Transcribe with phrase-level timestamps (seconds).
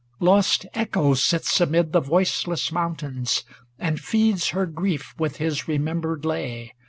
[0.15, 3.43] XV Lost Echo sits amid the voiceless moun tains,
[3.77, 6.73] And feeds her grief with his remem bered lay.